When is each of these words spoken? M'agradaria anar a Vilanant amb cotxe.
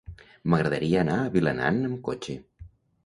M'agradaria 0.53 1.03
anar 1.05 1.17
a 1.25 1.29
Vilanant 1.35 1.79
amb 1.91 2.01
cotxe. 2.09 2.39